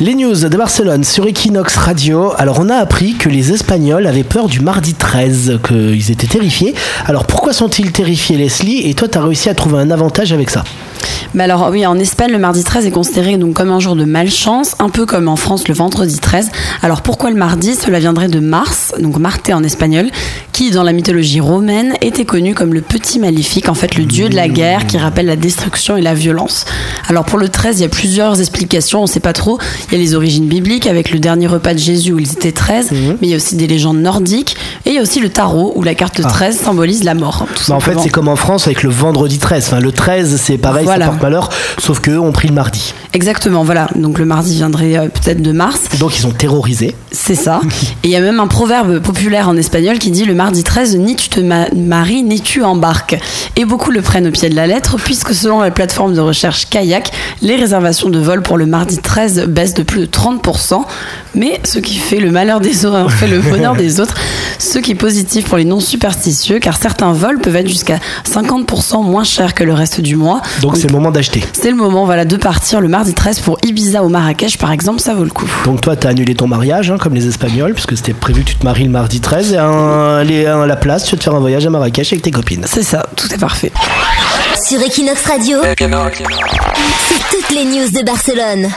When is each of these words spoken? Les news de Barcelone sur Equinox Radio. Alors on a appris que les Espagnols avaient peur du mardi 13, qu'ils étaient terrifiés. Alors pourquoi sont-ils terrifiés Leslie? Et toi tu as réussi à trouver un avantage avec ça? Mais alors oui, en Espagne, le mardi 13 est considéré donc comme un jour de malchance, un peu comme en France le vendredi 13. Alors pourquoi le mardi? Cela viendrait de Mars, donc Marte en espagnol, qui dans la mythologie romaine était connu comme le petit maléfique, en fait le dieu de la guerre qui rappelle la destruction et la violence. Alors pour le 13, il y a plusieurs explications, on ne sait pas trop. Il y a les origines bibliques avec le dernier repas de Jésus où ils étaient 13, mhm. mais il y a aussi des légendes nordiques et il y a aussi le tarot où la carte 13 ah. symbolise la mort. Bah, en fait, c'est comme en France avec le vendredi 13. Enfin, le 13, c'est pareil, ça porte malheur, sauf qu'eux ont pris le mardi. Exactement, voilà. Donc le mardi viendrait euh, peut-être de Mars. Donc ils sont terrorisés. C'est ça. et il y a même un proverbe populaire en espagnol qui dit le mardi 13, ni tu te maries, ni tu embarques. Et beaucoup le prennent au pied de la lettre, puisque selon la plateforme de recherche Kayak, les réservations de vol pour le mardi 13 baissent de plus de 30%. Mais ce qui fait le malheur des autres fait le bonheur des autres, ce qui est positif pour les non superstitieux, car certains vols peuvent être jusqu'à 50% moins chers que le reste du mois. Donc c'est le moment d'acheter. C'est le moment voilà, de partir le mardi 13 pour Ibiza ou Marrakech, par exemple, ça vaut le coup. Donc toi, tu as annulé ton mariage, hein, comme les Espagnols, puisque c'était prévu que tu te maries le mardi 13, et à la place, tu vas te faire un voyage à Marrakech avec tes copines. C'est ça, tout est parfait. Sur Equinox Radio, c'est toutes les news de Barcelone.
Les 0.00 0.16
news 0.16 0.34
de 0.34 0.56
Barcelone 0.56 1.04
sur 1.04 1.24
Equinox 1.24 1.76
Radio. 1.76 2.32
Alors 2.36 2.58
on 2.58 2.68
a 2.68 2.74
appris 2.74 3.14
que 3.14 3.28
les 3.28 3.52
Espagnols 3.52 4.08
avaient 4.08 4.24
peur 4.24 4.48
du 4.48 4.58
mardi 4.58 4.92
13, 4.92 5.60
qu'ils 5.64 6.10
étaient 6.10 6.26
terrifiés. 6.26 6.74
Alors 7.06 7.28
pourquoi 7.28 7.52
sont-ils 7.52 7.92
terrifiés 7.92 8.36
Leslie? 8.36 8.90
Et 8.90 8.94
toi 8.94 9.06
tu 9.06 9.18
as 9.18 9.22
réussi 9.22 9.50
à 9.50 9.54
trouver 9.54 9.78
un 9.78 9.92
avantage 9.92 10.32
avec 10.32 10.50
ça? 10.50 10.64
Mais 11.32 11.44
alors 11.44 11.68
oui, 11.70 11.86
en 11.86 11.96
Espagne, 11.96 12.32
le 12.32 12.38
mardi 12.38 12.64
13 12.64 12.86
est 12.86 12.90
considéré 12.90 13.36
donc 13.36 13.54
comme 13.54 13.70
un 13.70 13.78
jour 13.78 13.94
de 13.94 14.04
malchance, 14.04 14.74
un 14.80 14.88
peu 14.88 15.06
comme 15.06 15.28
en 15.28 15.36
France 15.36 15.68
le 15.68 15.74
vendredi 15.74 16.18
13. 16.18 16.50
Alors 16.82 17.02
pourquoi 17.02 17.30
le 17.30 17.36
mardi? 17.36 17.76
Cela 17.76 18.00
viendrait 18.00 18.28
de 18.28 18.40
Mars, 18.40 18.94
donc 18.98 19.18
Marte 19.18 19.50
en 19.50 19.62
espagnol, 19.62 20.10
qui 20.54 20.70
dans 20.70 20.84
la 20.84 20.92
mythologie 20.92 21.40
romaine 21.40 21.94
était 22.00 22.24
connu 22.24 22.54
comme 22.54 22.74
le 22.74 22.80
petit 22.80 23.18
maléfique, 23.18 23.68
en 23.68 23.74
fait 23.74 23.96
le 23.96 24.04
dieu 24.04 24.28
de 24.28 24.36
la 24.36 24.48
guerre 24.48 24.86
qui 24.86 24.96
rappelle 24.96 25.26
la 25.26 25.34
destruction 25.34 25.96
et 25.96 26.00
la 26.00 26.14
violence. 26.14 26.64
Alors 27.08 27.24
pour 27.24 27.40
le 27.40 27.48
13, 27.48 27.80
il 27.80 27.82
y 27.82 27.84
a 27.84 27.88
plusieurs 27.88 28.38
explications, 28.40 29.00
on 29.00 29.02
ne 29.02 29.08
sait 29.08 29.18
pas 29.18 29.32
trop. 29.32 29.58
Il 29.88 29.92
y 29.92 29.96
a 29.96 29.98
les 29.98 30.14
origines 30.14 30.46
bibliques 30.46 30.86
avec 30.86 31.10
le 31.10 31.18
dernier 31.18 31.48
repas 31.48 31.74
de 31.74 31.80
Jésus 31.80 32.12
où 32.12 32.20
ils 32.20 32.30
étaient 32.30 32.52
13, 32.52 32.92
mhm. 32.92 32.98
mais 33.20 33.26
il 33.26 33.30
y 33.30 33.32
a 33.32 33.36
aussi 33.36 33.56
des 33.56 33.66
légendes 33.66 33.98
nordiques 33.98 34.56
et 34.86 34.90
il 34.90 34.96
y 34.96 34.98
a 34.98 35.02
aussi 35.02 35.20
le 35.20 35.30
tarot 35.30 35.72
où 35.76 35.82
la 35.82 35.94
carte 35.94 36.20
13 36.20 36.58
ah. 36.60 36.64
symbolise 36.64 37.04
la 37.04 37.14
mort. 37.14 37.46
Bah, 37.68 37.74
en 37.74 37.80
fait, 37.80 37.98
c'est 38.00 38.10
comme 38.10 38.28
en 38.28 38.36
France 38.36 38.66
avec 38.66 38.82
le 38.82 38.90
vendredi 38.90 39.38
13. 39.38 39.64
Enfin, 39.66 39.80
le 39.80 39.92
13, 39.92 40.36
c'est 40.36 40.58
pareil, 40.58 40.86
ça 40.86 40.98
porte 40.98 41.22
malheur, 41.22 41.48
sauf 41.78 42.00
qu'eux 42.00 42.18
ont 42.18 42.32
pris 42.32 42.48
le 42.48 42.54
mardi. 42.54 42.92
Exactement, 43.14 43.64
voilà. 43.64 43.88
Donc 43.94 44.18
le 44.18 44.26
mardi 44.26 44.56
viendrait 44.56 44.96
euh, 44.96 45.08
peut-être 45.08 45.40
de 45.40 45.52
Mars. 45.52 45.80
Donc 45.98 46.16
ils 46.16 46.20
sont 46.20 46.32
terrorisés. 46.32 46.94
C'est 47.12 47.34
ça. 47.34 47.60
et 48.02 48.08
il 48.08 48.10
y 48.10 48.16
a 48.16 48.20
même 48.20 48.40
un 48.40 48.46
proverbe 48.46 49.00
populaire 49.00 49.48
en 49.48 49.56
espagnol 49.56 49.98
qui 49.98 50.10
dit 50.10 50.26
le 50.26 50.34
mardi 50.34 50.62
13, 50.62 50.96
ni 50.98 51.16
tu 51.16 51.30
te 51.30 51.40
maries, 51.40 52.22
ni 52.22 52.40
tu 52.40 52.62
embarques. 52.62 53.16
Et 53.56 53.64
beaucoup 53.64 53.90
le 53.90 54.02
prennent 54.02 54.26
au 54.26 54.32
pied 54.32 54.50
de 54.50 54.56
la 54.56 54.66
lettre, 54.66 54.96
puisque 54.96 55.32
selon 55.32 55.60
la 55.60 55.70
plateforme 55.70 56.14
de 56.14 56.20
recherche 56.20 56.68
Kayak, 56.68 57.10
les 57.40 57.56
réservations 57.56 58.10
de 58.10 58.18
vol 58.18 58.42
pour 58.42 58.58
le 58.58 58.66
mardi 58.66 58.98
13 58.98 59.46
baissent 59.46 59.74
de 59.74 59.82
plus 59.82 60.00
de 60.00 60.06
30%. 60.06 60.82
Mais 61.34 61.60
ce 61.64 61.78
qui 61.78 61.96
fait 61.96 62.20
le 62.20 62.30
malheur 62.30 62.60
des 62.60 62.84
autres 62.84 63.10
fait 63.14 63.26
le 63.26 63.40
bonheur 63.40 63.74
des 63.76 64.00
autres, 64.00 64.14
ce 64.74 64.80
qui 64.80 64.90
est 64.90 64.96
positif 64.96 65.44
pour 65.44 65.56
les 65.56 65.64
non 65.64 65.78
superstitieux, 65.78 66.58
car 66.58 66.76
certains 66.76 67.12
vols 67.12 67.38
peuvent 67.38 67.54
être 67.54 67.68
jusqu'à 67.68 68.00
50% 68.28 69.04
moins 69.04 69.22
chers 69.22 69.54
que 69.54 69.62
le 69.62 69.72
reste 69.72 70.00
du 70.00 70.16
mois. 70.16 70.42
Donc 70.62 70.76
c'est 70.76 70.88
le 70.88 70.92
moment 70.92 71.12
d'acheter. 71.12 71.44
C'est 71.52 71.70
le 71.70 71.76
moment 71.76 72.06
voilà, 72.06 72.24
de 72.24 72.36
partir 72.36 72.80
le 72.80 72.88
mardi 72.88 73.14
13 73.14 73.38
pour 73.38 73.56
Ibiza 73.62 74.02
ou 74.02 74.08
Marrakech, 74.08 74.58
par 74.58 74.72
exemple, 74.72 74.98
ça 74.98 75.14
vaut 75.14 75.22
le 75.22 75.30
coup. 75.30 75.48
Donc 75.64 75.80
toi, 75.80 75.94
tu 75.94 76.08
as 76.08 76.10
annulé 76.10 76.34
ton 76.34 76.48
mariage, 76.48 76.90
hein, 76.90 76.98
comme 76.98 77.14
les 77.14 77.28
Espagnols, 77.28 77.72
puisque 77.74 77.96
c'était 77.96 78.14
prévu 78.14 78.42
que 78.42 78.48
tu 78.48 78.56
te 78.56 78.64
maries 78.64 78.82
le 78.82 78.90
mardi 78.90 79.20
13, 79.20 79.52
et 79.52 79.58
à 79.58 80.66
la 80.66 80.76
place, 80.76 81.04
tu 81.04 81.12
vas 81.12 81.18
te 81.18 81.22
faire 81.22 81.36
un 81.36 81.40
voyage 81.40 81.64
à 81.64 81.70
Marrakech 81.70 82.12
avec 82.12 82.22
tes 82.22 82.32
copines. 82.32 82.64
C'est 82.66 82.82
ça, 82.82 83.06
tout 83.14 83.32
est 83.32 83.38
parfait. 83.38 83.70
Sur 84.66 84.80
Equinox 84.80 85.24
Radio, 85.24 85.58
c'est 85.62 85.86
toutes 87.30 87.50
les 87.52 87.64
news 87.64 87.90
de 87.90 88.04
Barcelone. 88.04 88.70